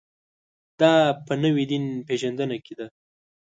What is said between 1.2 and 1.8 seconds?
په نوې